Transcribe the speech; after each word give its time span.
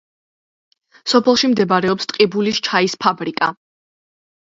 სოფელში 1.13 1.51
მდებარეობს 1.53 2.11
ტყიბულის 2.15 2.65
ჩაის 2.71 3.01
ფაბრიკა. 3.07 3.55